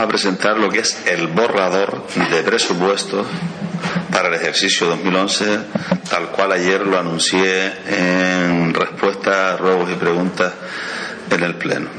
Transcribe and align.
Vamos 0.00 0.14
a 0.14 0.16
presentar 0.16 0.56
lo 0.56 0.70
que 0.70 0.78
es 0.78 0.96
el 1.08 1.26
borrador 1.26 2.06
de 2.30 2.42
presupuesto 2.42 3.22
para 4.10 4.28
el 4.28 4.34
ejercicio 4.34 4.86
2011, 4.86 5.58
tal 6.08 6.30
cual 6.30 6.52
ayer 6.52 6.86
lo 6.86 6.98
anuncié 6.98 7.70
en 7.86 8.72
respuesta 8.72 9.52
a 9.52 9.56
robos 9.58 9.90
y 9.90 9.96
preguntas 9.96 10.54
en 11.30 11.42
el 11.42 11.54
Pleno. 11.56 11.90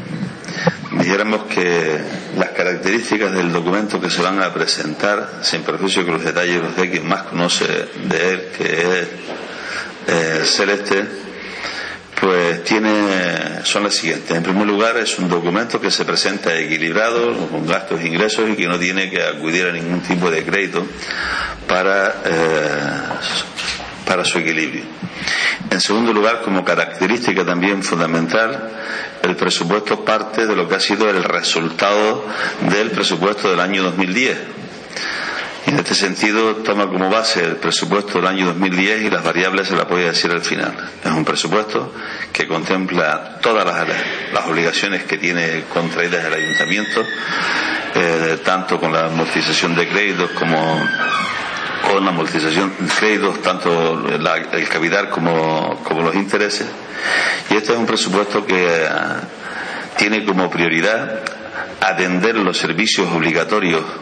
Dijéramos 0.93 1.43
que 1.43 2.01
las 2.39 2.49
características 2.49 3.33
del 3.33 3.53
documento 3.53 4.01
que 4.01 4.09
se 4.09 4.23
van 4.23 4.41
a 4.41 4.51
presentar, 4.51 5.33
sin 5.43 5.61
perjuicio 5.61 6.03
que 6.03 6.11
los 6.11 6.23
detalles 6.23 6.59
los 6.59 6.75
de 6.75 6.89
quien 6.89 7.07
más 7.07 7.21
conoce 7.21 7.67
de 8.05 8.33
él, 8.33 8.47
que 8.57 8.81
es 8.81 9.07
eh, 10.07 10.41
Celeste, 10.43 11.05
pues 12.21 12.63
tiene, 12.63 13.63
son 13.63 13.83
las 13.83 13.95
siguientes. 13.95 14.29
En 14.37 14.43
primer 14.43 14.67
lugar, 14.67 14.95
es 14.97 15.17
un 15.17 15.27
documento 15.27 15.81
que 15.81 15.89
se 15.89 16.05
presenta 16.05 16.55
equilibrado, 16.55 17.35
con 17.49 17.65
gastos 17.65 17.99
e 17.99 18.07
ingresos 18.07 18.47
y 18.47 18.55
que 18.55 18.67
no 18.67 18.77
tiene 18.77 19.09
que 19.09 19.23
acudir 19.23 19.65
a 19.65 19.71
ningún 19.71 20.01
tipo 20.01 20.29
de 20.29 20.45
crédito 20.45 20.85
para, 21.67 22.21
eh, 22.23 23.01
para 24.05 24.23
su 24.23 24.37
equilibrio. 24.37 24.83
En 25.71 25.81
segundo 25.81 26.13
lugar, 26.13 26.41
como 26.41 26.63
característica 26.63 27.43
también 27.43 27.81
fundamental, 27.81 28.69
el 29.23 29.35
presupuesto 29.35 30.05
parte 30.05 30.45
de 30.45 30.55
lo 30.55 30.69
que 30.69 30.75
ha 30.75 30.79
sido 30.79 31.09
el 31.09 31.23
resultado 31.23 32.23
del 32.69 32.91
presupuesto 32.91 33.49
del 33.49 33.59
año 33.59 33.81
2010. 33.81 34.60
En 35.71 35.79
este 35.79 35.95
sentido 35.95 36.57
toma 36.57 36.87
como 36.87 37.09
base 37.09 37.41
el 37.45 37.55
presupuesto 37.55 38.17
del 38.17 38.27
año 38.27 38.47
2010 38.47 39.03
y 39.03 39.09
las 39.09 39.23
variables 39.23 39.69
se 39.69 39.75
las 39.77 39.87
voy 39.87 40.03
a 40.03 40.07
decir 40.07 40.29
al 40.29 40.41
final. 40.41 40.75
Es 41.01 41.09
un 41.09 41.23
presupuesto 41.23 41.93
que 42.33 42.45
contempla 42.45 43.37
todas 43.41 43.65
las, 43.65 44.45
obligaciones 44.47 45.05
que 45.05 45.17
tiene 45.17 45.63
contraídas 45.73 46.25
el 46.25 46.33
ayuntamiento, 46.33 47.05
eh, 47.95 48.39
tanto 48.43 48.81
con 48.81 48.91
la 48.91 49.05
amortización 49.05 49.73
de 49.73 49.87
créditos 49.87 50.31
como 50.31 50.59
con 51.89 52.03
la 52.03 52.11
amortización 52.11 52.73
de 52.77 52.93
créditos, 52.93 53.41
tanto 53.41 54.09
el 54.09 54.67
capital 54.67 55.09
como, 55.09 55.81
los 56.03 56.15
intereses. 56.15 56.67
Y 57.49 57.55
este 57.55 57.71
es 57.71 57.79
un 57.79 57.85
presupuesto 57.85 58.45
que 58.45 58.75
eh, 58.75 58.89
tiene 59.95 60.25
como 60.25 60.49
prioridad 60.49 61.21
atender 61.79 62.35
los 62.35 62.57
servicios 62.57 63.07
obligatorios 63.09 64.00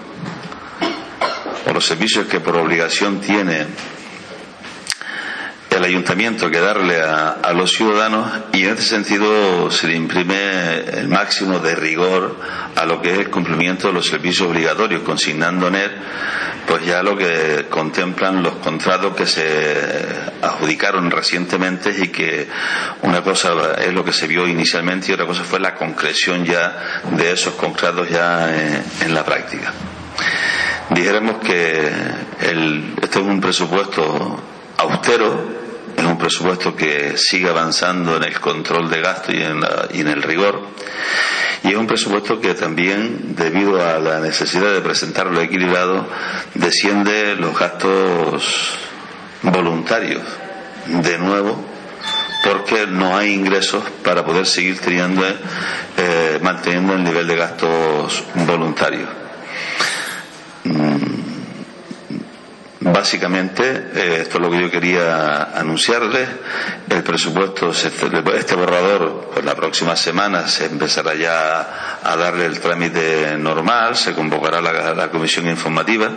los 1.80 1.86
servicios 1.86 2.28
que 2.28 2.42
por 2.42 2.58
obligación 2.58 3.22
tiene 3.22 3.66
el 5.70 5.82
ayuntamiento 5.82 6.52
que 6.52 6.60
darle 6.60 7.00
a, 7.02 7.54
los 7.54 7.72
ciudadanos 7.72 8.30
y 8.52 8.66
en 8.66 8.72
este 8.72 8.84
sentido 8.84 9.72
se 9.72 9.88
le 9.88 9.96
imprime 9.96 10.80
el 10.92 11.08
máximo 11.08 11.60
de 11.60 11.76
rigor 11.76 12.36
a 12.76 12.86
lo 12.86 13.02
que 13.02 13.14
es 13.14 13.20
el 13.20 13.30
cumplimiento 13.30 13.88
de 13.88 13.94
los 13.94 14.08
servicios 14.08 14.50
obligatorios, 14.50 15.04
consignando 15.04 15.70
en 15.70 15.76
él 15.76 15.92
pues 16.68 16.86
ya 16.86 17.02
lo 17.02 17.16
que 17.16 17.68
contemplan 17.70 18.44
los 18.44 18.56
contratos 18.56 19.16
que 19.16 19.26
se 19.26 20.06
adjudicaron 20.42 21.10
recientemente 21.10 21.96
y 21.98 22.10
que 22.10 22.46
una 23.04 23.24
cosa 23.24 23.76
es 23.76 23.94
lo 23.94 24.04
que 24.04 24.12
se 24.12 24.28
vio 24.28 24.46
inicialmente 24.46 25.12
y 25.12 25.14
otra 25.14 25.26
cosa 25.26 25.46
fue 25.46 25.62
la 25.62 25.76
concreción 25.76 26.44
ya 26.44 27.02
de 27.10 27.32
esos 27.32 27.54
contratos 27.54 28.10
ya 28.10 28.54
en 29.00 29.14
la 29.14 29.24
práctica 29.24 29.72
dijéramos 30.90 31.38
que 31.38 31.92
el, 32.42 32.94
este 33.02 33.20
es 33.20 33.26
un 33.26 33.42
presupuesto 33.42 34.40
austero, 34.78 35.60
es 35.96 36.04
un 36.04 36.18
presupuesto 36.18 36.76
que 36.76 37.18
sigue 37.18 37.50
avanzando 37.50 38.18
en 38.18 38.24
el 38.24 38.40
control 38.40 38.90
de 38.90 39.02
gasto 39.02 39.32
y 39.32 39.42
en, 39.42 39.60
y 39.92 40.02
en 40.02 40.08
el 40.08 40.22
rigor, 40.24 40.62
y 41.64 41.70
es 41.70 41.76
un 41.76 41.88
presupuesto 41.88 42.40
que 42.40 42.54
también, 42.54 43.36
debido 43.36 43.86
a 43.86 44.00
la 44.00 44.20
necesidad 44.20 44.72
de 44.72 44.82
presentarlo 44.82 45.42
equilibrado, 45.42 46.08
desciende 46.54 47.36
los 47.36 47.58
gastos 47.58 48.78
voluntarios 49.42 50.24
de 50.88 51.18
nuevo 51.18 51.70
porque 52.44 52.88
no 52.88 53.18
hay 53.18 53.34
ingresos 53.34 53.84
para 54.04 54.24
poder 54.24 54.46
seguir 54.46 54.80
teniendo, 54.80 55.24
eh, 55.98 56.40
manteniendo 56.42 56.94
el 56.94 57.04
nivel 57.04 57.28
de 57.28 57.36
gastos 57.36 58.24
voluntarios. 58.34 59.10
Mm, 60.64 60.98
básicamente, 62.82 63.92
eh, 63.94 64.18
esto 64.22 64.38
es 64.38 64.44
lo 64.44 64.52
que 64.52 64.62
yo 64.62 64.72
quería 64.72 65.44
anunciarles. 65.58 66.28
El 66.90 67.04
presupuesto, 67.04 67.72
este 67.72 68.56
borrador, 68.56 69.30
pues 69.34 69.46
la 69.46 69.56
próxima 69.56 69.96
semana 69.96 70.48
se 70.48 70.66
empezará 70.66 71.16
ya 71.16 71.89
a 72.04 72.16
darle 72.16 72.46
el 72.46 72.60
trámite 72.60 73.38
normal, 73.38 73.96
se 73.96 74.14
convocará 74.14 74.62
la, 74.62 75.10
comisión 75.10 75.48
informativa 75.48 76.12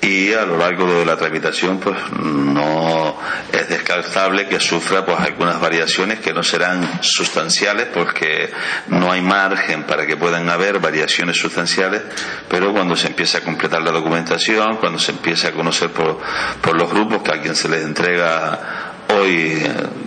y 0.00 0.32
a 0.32 0.44
lo 0.44 0.56
largo 0.56 0.86
de 0.92 1.04
la 1.04 1.16
tramitación, 1.16 1.78
pues 1.78 1.96
no 2.12 3.16
es 3.52 3.68
descartable 3.68 4.48
que 4.48 4.60
sufra 4.60 5.04
pues 5.04 5.18
algunas 5.20 5.60
variaciones 5.60 6.20
que 6.20 6.32
no 6.32 6.42
serán 6.42 7.02
sustanciales 7.02 7.88
porque 7.92 8.50
no 8.88 9.12
hay 9.12 9.20
margen 9.20 9.84
para 9.84 10.06
que 10.06 10.16
puedan 10.16 10.48
haber 10.48 10.78
variaciones 10.78 11.36
sustanciales, 11.36 12.02
pero 12.48 12.72
cuando 12.72 12.96
se 12.96 13.08
empieza 13.08 13.38
a 13.38 13.40
completar 13.42 13.82
la 13.82 13.90
documentación, 13.90 14.76
cuando 14.76 14.98
se 14.98 15.12
empieza 15.12 15.48
a 15.48 15.52
conocer 15.52 15.90
por, 15.90 16.18
por 16.60 16.76
los 16.76 16.90
grupos 16.90 17.22
que 17.22 17.32
a 17.32 17.40
quien 17.40 17.54
se 17.54 17.68
les 17.68 17.82
entrega 17.84 18.77
hoy, 19.20 19.62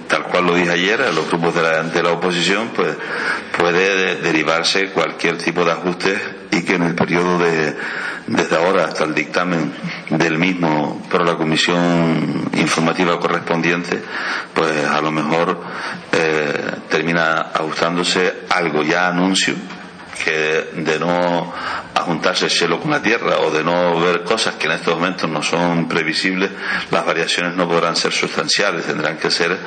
tal 0.07 0.23
cual 0.23 0.45
lo 0.45 0.55
dije 0.55 0.71
ayer, 0.71 1.01
a 1.01 1.11
los 1.11 1.27
grupos 1.27 1.55
de 1.55 1.61
la, 1.61 1.83
de 1.83 2.03
la 2.03 2.11
oposición, 2.11 2.69
pues 2.75 2.95
puede 3.57 4.15
derivarse 4.17 4.91
cualquier 4.91 5.37
tipo 5.37 5.63
de 5.63 5.71
ajuste 5.71 6.17
y 6.51 6.63
que 6.63 6.75
en 6.75 6.83
el 6.83 6.95
periodo 6.95 7.37
de, 7.37 7.75
desde 8.27 8.55
ahora 8.55 8.85
hasta 8.85 9.03
el 9.05 9.13
dictamen 9.13 9.73
del 10.09 10.37
mismo 10.37 11.01
por 11.09 11.25
la 11.25 11.35
comisión 11.35 12.49
informativa 12.53 13.19
correspondiente, 13.19 14.01
pues 14.53 14.85
a 14.85 15.01
lo 15.01 15.11
mejor 15.11 15.61
eh, 16.11 16.71
termina 16.89 17.51
ajustándose 17.53 18.43
algo. 18.49 18.83
Ya 18.83 19.07
anuncio 19.07 19.55
que 20.23 20.69
de 20.73 20.99
no 20.99 21.53
ajuntarse 21.93 22.45
el 22.45 22.51
cielo 22.51 22.79
con 22.79 22.91
la 22.91 23.01
tierra 23.01 23.39
o 23.39 23.51
de 23.51 23.63
no 23.63 23.99
ver 23.99 24.23
cosas 24.23 24.55
que 24.55 24.67
en 24.67 24.73
estos 24.73 24.95
momentos 24.95 25.29
no 25.29 25.41
son 25.43 25.87
previsibles, 25.87 26.51
las 26.89 27.05
variaciones 27.05 27.55
no 27.55 27.67
podrán 27.67 27.95
ser 27.95 28.11
sustanciales, 28.11 28.85
tendrán 28.85 29.17
que 29.17 29.31
ser 29.31 29.57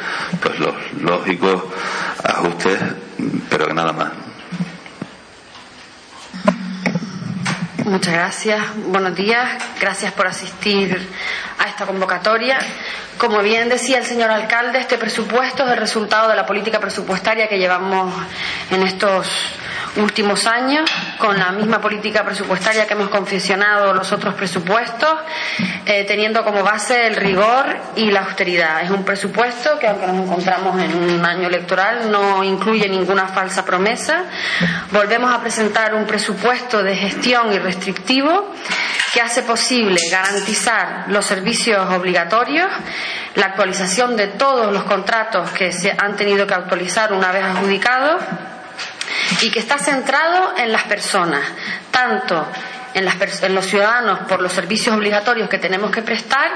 pues 0.40 0.58
los 0.58 0.74
lógicos 1.00 1.64
ajustes, 2.22 2.78
pero 3.48 3.66
que 3.66 3.74
nada 3.74 3.92
más. 3.92 4.12
Muchas 7.84 8.14
gracias. 8.14 8.62
Buenos 8.86 9.14
días. 9.14 9.62
Gracias 9.78 10.12
por 10.14 10.26
asistir 10.26 11.06
a 11.58 11.68
esta 11.68 11.84
convocatoria. 11.84 12.58
Como 13.18 13.42
bien 13.42 13.68
decía 13.68 13.98
el 13.98 14.04
señor 14.04 14.30
alcalde, 14.30 14.80
este 14.80 14.96
presupuesto 14.96 15.64
es 15.64 15.72
el 15.72 15.76
resultado 15.76 16.30
de 16.30 16.34
la 16.34 16.46
política 16.46 16.80
presupuestaria 16.80 17.46
que 17.46 17.58
llevamos 17.58 18.12
en 18.70 18.82
estos 18.84 19.28
últimos 19.96 20.46
años, 20.46 20.90
con 21.18 21.38
la 21.38 21.52
misma 21.52 21.80
política 21.80 22.24
presupuestaria 22.24 22.86
que 22.86 22.94
hemos 22.94 23.08
confeccionado 23.08 23.92
los 23.94 24.10
otros 24.12 24.34
presupuestos, 24.34 25.10
eh, 25.86 26.04
teniendo 26.04 26.44
como 26.44 26.62
base 26.62 27.06
el 27.06 27.16
rigor 27.16 27.64
y 27.96 28.10
la 28.10 28.20
austeridad. 28.20 28.82
Es 28.82 28.90
un 28.90 29.04
presupuesto 29.04 29.78
que, 29.78 29.86
aunque 29.86 30.06
nos 30.06 30.16
encontramos 30.16 30.80
en 30.80 30.96
un 30.96 31.24
año 31.24 31.48
electoral, 31.48 32.10
no 32.10 32.42
incluye 32.42 32.88
ninguna 32.88 33.28
falsa 33.28 33.64
promesa. 33.64 34.24
Volvemos 34.90 35.32
a 35.32 35.40
presentar 35.40 35.94
un 35.94 36.06
presupuesto 36.06 36.82
de 36.82 36.96
gestión 36.96 37.52
y 37.52 37.58
restrictivo 37.58 38.52
que 39.12 39.20
hace 39.20 39.42
posible 39.42 40.00
garantizar 40.10 41.04
los 41.08 41.24
servicios 41.24 41.88
obligatorios, 41.90 42.68
la 43.36 43.46
actualización 43.46 44.16
de 44.16 44.26
todos 44.26 44.72
los 44.72 44.82
contratos 44.84 45.50
que 45.50 45.70
se 45.70 45.94
han 45.96 46.16
tenido 46.16 46.46
que 46.46 46.54
actualizar 46.54 47.12
una 47.12 47.30
vez 47.30 47.44
adjudicados 47.44 48.22
y 49.40 49.50
que 49.50 49.58
está 49.58 49.78
centrado 49.78 50.54
en 50.56 50.72
las 50.72 50.84
personas, 50.84 51.42
tanto 51.90 52.46
en, 52.94 53.54
los 53.54 53.66
ciudadanos 53.66 54.20
por 54.20 54.40
los 54.40 54.52
servicios 54.52 54.96
obligatorios 54.96 55.48
que 55.48 55.58
tenemos 55.58 55.90
que 55.90 56.02
prestar 56.02 56.48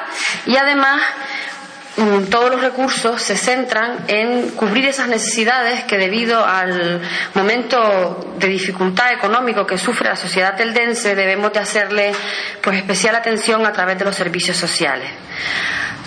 y 0.47 0.57
además 0.57 1.03
mm, 1.97 2.25
todos 2.25 2.51
los 2.51 2.61
recursos 2.61 3.21
se 3.21 3.37
centran 3.37 4.05
en 4.07 4.51
cubrir 4.51 4.87
esas 4.87 5.09
necesidades 5.09 5.85
que 5.85 5.99
debido 5.99 6.45
al 6.45 7.01
momento 7.35 8.35
de 8.39 8.47
dificultad 8.47 9.13
económico 9.13 9.67
que 9.67 9.79
sufre 9.79 10.09
la 10.09 10.17
sociedad 10.17 10.57
teldense 10.57 11.15
debemos 11.17 11.53
de 11.53 11.59
hacerle 11.59 12.13
pues 12.63 12.77
especial 12.77 13.17
atención 13.17 13.67
a 13.67 13.73
través 13.73 13.99
de 13.99 14.05
los 14.05 14.15
servicios 14.15 14.57
sociales. 14.57 15.11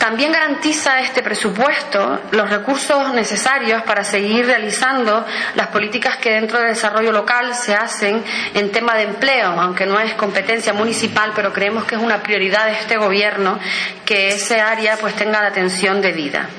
También 0.01 0.31
garantiza 0.31 0.99
este 0.99 1.21
presupuesto 1.21 2.21
los 2.31 2.49
recursos 2.49 3.13
necesarios 3.13 3.83
para 3.83 4.03
seguir 4.03 4.47
realizando 4.47 5.23
las 5.53 5.67
políticas 5.67 6.17
que 6.17 6.31
dentro 6.31 6.57
del 6.57 6.69
desarrollo 6.69 7.11
local 7.11 7.53
se 7.53 7.75
hacen 7.75 8.23
en 8.55 8.71
tema 8.71 8.95
de 8.95 9.03
empleo, 9.03 9.51
aunque 9.61 9.85
no 9.85 9.99
es 9.99 10.15
competencia 10.15 10.73
municipal, 10.73 11.33
pero 11.35 11.53
creemos 11.53 11.83
que 11.83 11.93
es 11.93 12.01
una 12.01 12.23
prioridad 12.23 12.65
de 12.65 12.71
este 12.71 12.97
gobierno 12.97 13.59
que 14.03 14.29
ese 14.29 14.59
área 14.59 14.97
pues 14.97 15.13
tenga 15.13 15.39
la 15.39 15.49
atención 15.49 16.01
debida. 16.01 16.49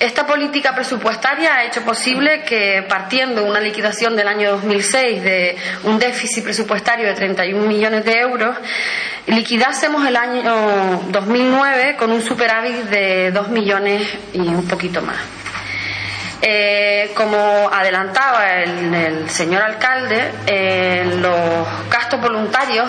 Esta 0.00 0.26
política 0.26 0.74
presupuestaria 0.74 1.56
ha 1.56 1.64
hecho 1.64 1.82
posible 1.82 2.42
que, 2.44 2.82
partiendo 2.88 3.44
una 3.44 3.60
liquidación 3.60 4.16
del 4.16 4.28
año 4.28 4.52
2006 4.52 5.22
de 5.22 5.56
un 5.84 5.98
déficit 5.98 6.42
presupuestario 6.42 7.06
de 7.06 7.12
31 7.12 7.66
millones 7.66 8.06
de 8.06 8.18
euros, 8.18 8.56
liquidásemos 9.26 10.06
el 10.06 10.16
año 10.16 11.02
2009 11.10 11.96
con 11.98 12.12
un 12.12 12.22
superávit 12.22 12.76
de 12.84 13.30
2 13.30 13.50
millones 13.50 14.08
y 14.32 14.40
un 14.40 14.66
poquito 14.66 15.02
más. 15.02 15.18
Eh, 16.40 17.10
como 17.14 17.68
adelantaba 17.70 18.54
el, 18.54 19.28
señor 19.28 19.60
alcalde, 19.60 20.32
eh, 20.46 21.04
los 21.20 21.90
gastos 21.90 22.22
voluntarios 22.22 22.88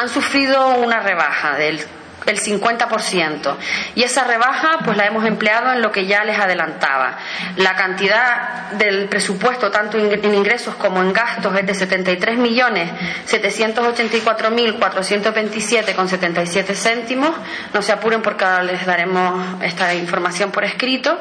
han 0.00 0.08
sufrido 0.08 0.76
una 0.76 1.00
rebaja 1.00 1.56
del 1.56 1.84
el 2.26 2.40
50%. 2.40 3.56
Y 3.94 4.02
esa 4.02 4.24
rebaja 4.24 4.78
pues 4.84 4.96
la 4.96 5.06
hemos 5.06 5.24
empleado 5.24 5.72
en 5.72 5.82
lo 5.82 5.92
que 5.92 6.06
ya 6.06 6.24
les 6.24 6.38
adelantaba. 6.38 7.18
La 7.56 7.74
cantidad 7.74 8.70
del 8.72 9.08
presupuesto, 9.08 9.70
tanto 9.70 9.98
en 9.98 10.34
ingresos 10.34 10.74
como 10.76 11.02
en 11.02 11.12
gastos, 11.12 11.56
es 11.58 11.66
de 11.66 11.74
73 11.74 12.38
millones 12.38 12.90
784 13.26 14.50
mil 14.50 14.74
427 14.74 15.94
con 15.94 16.08
77 16.08 16.74
céntimos. 16.74 17.30
No 17.72 17.82
se 17.82 17.92
apuren 17.92 18.22
porque 18.22 18.44
ahora 18.44 18.62
les 18.62 18.84
daremos 18.86 19.62
esta 19.62 19.94
información 19.94 20.50
por 20.50 20.64
escrito. 20.64 21.18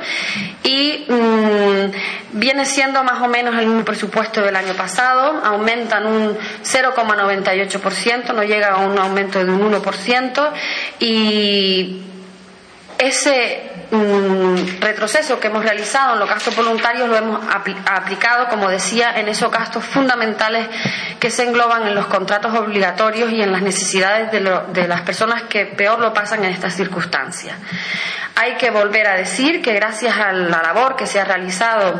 Y 0.64 1.06
mm, 1.08 2.40
viene 2.40 2.66
siendo 2.66 3.04
más 3.04 3.22
o 3.22 3.28
menos 3.28 3.56
el 3.58 3.68
mismo 3.68 3.84
presupuesto 3.86 4.42
del 4.42 4.56
año 4.56 4.74
pasado. 4.74 5.42
Aumentan 5.44 6.06
un 6.06 6.38
0,98%, 6.64 8.34
no 8.34 8.44
llega 8.44 8.74
a 8.74 8.78
un 8.78 8.98
aumento 8.98 9.44
de 9.44 9.52
un 9.52 9.72
1% 9.72 10.52
y 11.02 12.04
ese 13.00 13.72
mm, 13.90 14.80
retroceso 14.80 15.40
que 15.40 15.48
hemos 15.48 15.64
realizado 15.64 16.14
en 16.14 16.20
los 16.20 16.30
gastos 16.30 16.56
voluntarios 16.56 17.10
lo 17.10 17.18
hemos 17.18 17.42
aplicado, 17.52 18.48
como 18.48 18.70
decía, 18.70 19.20
en 19.20 19.28
esos 19.28 19.52
gastos 19.52 19.84
fundamentales 19.84 20.68
que 21.20 21.32
se 21.32 21.44
engloban 21.44 21.88
en 21.88 21.96
los 21.96 22.06
contratos 22.06 22.54
obligatorios 22.54 23.32
y 23.32 23.42
en 23.42 23.52
las 23.52 23.64
necesidades 23.64 24.32
de, 24.32 24.42
de 24.74 24.88
las 24.88 25.02
personas 25.02 25.44
que 25.44 25.66
peor 25.66 26.00
lo 26.00 26.14
pasan 26.14 26.44
en 26.44 26.52
estas 26.52 26.76
circunstancias. 26.76 27.56
Hay 28.36 28.54
que 28.58 28.70
volver 28.70 29.08
a 29.08 29.16
decir 29.16 29.64
que 29.64 29.74
gracias 29.74 30.16
a 30.18 30.32
la 30.32 30.62
labor 30.62 30.96
que 30.96 31.08
se 31.08 31.20
ha 31.20 31.26
realizado 31.26 32.00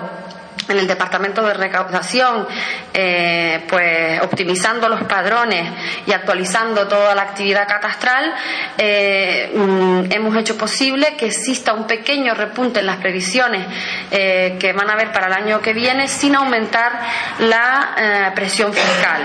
en 0.68 0.80
el 0.80 0.88
departamento 0.88 1.42
de 1.42 1.54
recaudación, 1.54 2.48
eh, 2.94 3.64
pues 3.68 4.22
optimizando 4.22 4.88
los 4.90 5.04
padrones 5.04 5.72
y 6.06 6.12
actualizando 6.12 6.88
toda 6.88 7.16
la 7.16 7.24
actividad 7.24 7.68
catastral, 7.68 8.34
eh, 8.78 9.52
mm, 9.54 10.12
hemos 10.12 10.36
hecho 10.38 10.58
posible 10.58 11.16
que 11.18 11.28
exista 11.28 11.74
un 11.74 11.88
pequeño 11.88 12.34
repunte 12.34 12.80
en 12.80 12.86
las 12.86 12.98
previsiones 12.98 13.66
eh, 14.12 14.58
que 14.60 14.74
van 14.74 14.90
a 14.90 14.94
haber 14.94 15.12
para 15.12 15.28
el 15.28 15.34
año 15.34 15.62
que 15.62 15.74
viene 15.74 16.08
sin 16.08 16.36
aumentar 16.36 17.00
la 17.40 18.32
presión 18.36 18.74
fiscal. 18.74 19.22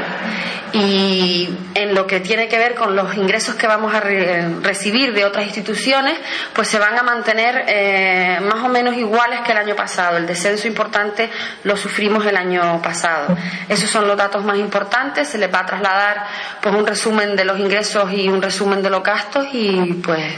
Y 0.72 1.48
en 1.74 1.94
lo 1.94 2.06
que 2.06 2.20
tiene 2.20 2.48
que 2.48 2.58
ver 2.58 2.74
con 2.74 2.94
los 2.94 3.16
ingresos 3.16 3.54
que 3.54 3.66
vamos 3.66 3.94
a 3.94 4.00
recibir 4.00 5.12
de 5.14 5.24
otras 5.24 5.46
instituciones, 5.46 6.18
pues 6.52 6.68
se 6.68 6.78
van 6.78 6.98
a 6.98 7.02
mantener 7.02 8.42
más 8.42 8.64
o 8.64 8.68
menos 8.68 8.96
iguales 8.96 9.40
que 9.40 9.52
el 9.52 9.58
año 9.58 9.76
pasado. 9.76 10.16
El 10.16 10.26
descenso 10.26 10.66
importante 10.68 11.30
lo 11.64 11.76
sufrimos 11.76 12.26
el 12.26 12.36
año 12.36 12.80
pasado. 12.82 13.36
Esos 13.68 13.90
son 13.90 14.06
los 14.06 14.16
datos 14.16 14.44
más 14.44 14.58
importantes. 14.58 15.28
Se 15.28 15.38
les 15.38 15.52
va 15.52 15.60
a 15.60 15.66
trasladar 15.66 16.26
pues 16.60 16.74
un 16.74 16.86
resumen 16.86 17.36
de 17.36 17.44
los 17.44 17.58
ingresos 17.58 18.12
y 18.12 18.28
un 18.28 18.42
resumen 18.42 18.82
de 18.82 18.90
los 18.90 19.02
gastos 19.02 19.46
y 19.52 19.94
pues 20.04 20.34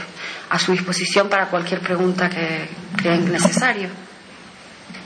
a 0.49 0.57
su 0.57 0.71
disposición 0.71 1.29
para 1.29 1.47
cualquier 1.47 1.79
pregunta 1.79 2.29
que 2.29 2.69
crean 2.97 3.31
necesario. 3.31 4.08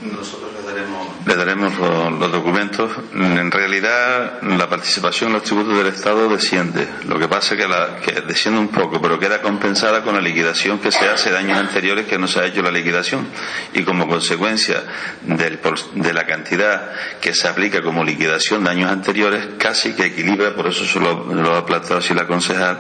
Nosotros 0.01 0.51
le 0.53 0.69
daremos, 0.69 1.07
le 1.25 1.35
daremos 1.35 2.19
los, 2.19 2.31
documentos. 2.31 2.91
En 3.13 3.51
realidad, 3.51 4.41
la 4.41 4.67
participación 4.67 5.29
en 5.29 5.33
los 5.35 5.43
tributos 5.43 5.77
del 5.77 5.87
Estado 5.87 6.27
desciende. 6.27 6.87
Lo 7.07 7.17
que 7.17 7.27
pasa 7.27 7.55
es 7.55 7.61
que, 7.61 7.67
la, 7.67 7.97
que 7.97 8.21
desciende 8.21 8.59
un 8.59 8.67
poco, 8.67 9.01
pero 9.01 9.19
queda 9.19 9.41
compensada 9.41 10.03
con 10.03 10.15
la 10.15 10.21
liquidación 10.21 10.79
que 10.79 10.91
se 10.91 11.07
hace 11.07 11.31
de 11.31 11.37
años 11.37 11.57
anteriores 11.57 12.05
que 12.05 12.17
no 12.17 12.27
se 12.27 12.39
ha 12.39 12.45
hecho 12.45 12.61
la 12.61 12.71
liquidación. 12.71 13.27
Y 13.73 13.83
como 13.83 14.07
consecuencia 14.07 14.83
del, 15.21 15.59
de 15.95 16.13
la 16.13 16.25
cantidad 16.25 16.91
que 17.21 17.33
se 17.33 17.47
aplica 17.47 17.81
como 17.81 18.03
liquidación 18.03 18.63
de 18.63 18.71
años 18.71 18.91
anteriores, 18.91 19.47
casi 19.57 19.93
que 19.93 20.07
equilibra, 20.07 20.53
por 20.53 20.67
eso 20.67 20.85
se 20.85 20.99
lo, 20.99 21.33
lo 21.33 21.55
ha 21.55 21.65
planteado 21.65 21.99
así 21.99 22.13
la 22.13 22.27
concejal, 22.27 22.79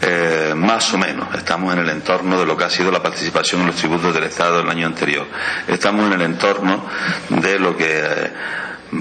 eh, 0.00 0.52
más 0.56 0.92
o 0.92 0.98
menos. 0.98 1.34
Estamos 1.34 1.72
en 1.72 1.80
el 1.80 1.88
entorno 1.88 2.38
de 2.38 2.46
lo 2.46 2.56
que 2.56 2.64
ha 2.64 2.70
sido 2.70 2.90
la 2.90 3.02
participación 3.02 3.62
en 3.62 3.68
los 3.68 3.76
tributos 3.76 4.12
del 4.12 4.24
Estado 4.24 4.60
el 4.60 4.68
año 4.68 4.86
anterior. 4.86 5.26
Estamos 5.66 6.06
en 6.06 6.12
el 6.12 6.22
entorno 6.32 6.84
de 7.28 7.58
lo 7.58 7.76
que 7.76 7.86
eh, 7.88 8.32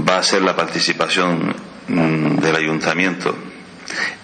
va 0.07 0.18
a 0.18 0.24
ser 0.24 0.42
la 0.42 0.56
participación 0.56 1.56
mm, 1.88 2.38
del 2.38 2.56
ayuntamiento. 2.56 3.36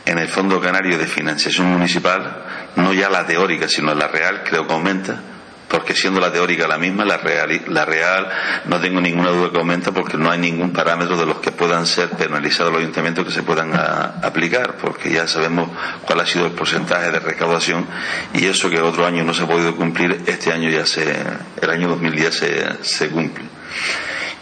En 0.05 0.17
el 0.17 0.27
Fondo 0.29 0.61
Canario 0.61 0.97
de 0.97 1.07
Financiación 1.07 1.67
Municipal, 1.67 2.45
no 2.75 2.93
ya 2.93 3.09
la 3.09 3.25
teórica, 3.25 3.67
sino 3.67 3.93
la 3.93 4.07
real, 4.07 4.43
creo 4.43 4.65
que 4.65 4.73
aumenta, 4.73 5.21
porque 5.67 5.93
siendo 5.93 6.19
la 6.19 6.31
teórica 6.31 6.67
la 6.67 6.77
misma, 6.77 7.03
la 7.05 7.17
real, 7.17 7.61
la 7.67 7.85
real 7.85 8.27
no 8.65 8.79
tengo 8.79 9.01
ninguna 9.01 9.29
duda 9.31 9.51
que 9.51 9.57
aumenta 9.57 9.91
porque 9.91 10.17
no 10.17 10.31
hay 10.31 10.39
ningún 10.39 10.71
parámetro 10.71 11.17
de 11.17 11.25
los 11.25 11.37
que 11.39 11.51
puedan 11.51 11.85
ser 11.85 12.09
penalizados 12.09 12.71
los 12.71 12.81
ayuntamientos 12.81 13.25
que 13.25 13.31
se 13.31 13.43
puedan 13.43 13.71
aplicar, 13.73 14.75
porque 14.77 15.11
ya 15.11 15.27
sabemos 15.27 15.69
cuál 16.05 16.21
ha 16.21 16.25
sido 16.25 16.45
el 16.45 16.53
porcentaje 16.53 17.11
de 17.11 17.19
recaudación 17.19 17.85
y 18.33 18.45
eso 18.45 18.69
que 18.69 18.79
otro 18.79 19.05
año 19.05 19.23
no 19.23 19.33
se 19.33 19.43
ha 19.43 19.47
podido 19.47 19.75
cumplir, 19.75 20.23
este 20.25 20.51
año 20.51 20.69
ya 20.69 20.85
se, 20.85 21.15
el 21.61 21.69
año 21.69 21.89
2010 21.89 22.35
se, 22.35 22.83
se 22.83 23.09
cumple. 23.09 23.45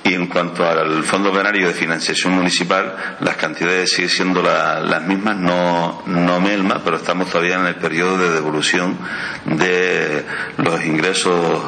Y 0.05 0.13
en 0.13 0.27
cuanto 0.27 0.63
al 0.63 1.03
Fondo 1.03 1.33
Canario 1.33 1.67
de 1.67 1.73
Financiación 1.73 2.33
Municipal, 2.33 2.95
las 3.21 3.37
cantidades 3.37 3.89
siguen 3.89 4.09
siendo 4.09 4.43
las 4.43 5.01
mismas, 5.01 5.35
no, 5.35 6.03
no 6.05 6.39
melma, 6.39 6.79
pero 6.83 6.97
estamos 6.97 7.31
todavía 7.31 7.55
en 7.55 7.65
el 7.65 7.75
periodo 7.75 8.19
de 8.19 8.29
devolución 8.29 8.99
de 9.45 10.23
los 10.57 10.85
ingresos 10.85 11.59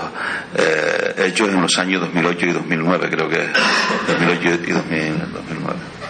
eh, 0.56 1.16
hechos 1.26 1.50
en 1.50 1.64
los 1.64 1.80
años 1.80 2.00
2008 2.02 2.46
y 2.46 2.52
2009, 2.52 3.10
creo 3.10 3.28
que 3.28 3.40
2008 4.08 4.50
y 4.68 4.72
2009. 4.72 5.97